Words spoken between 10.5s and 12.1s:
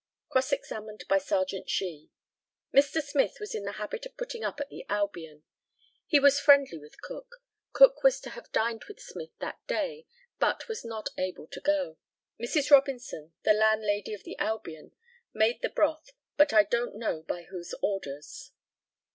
was not able to go.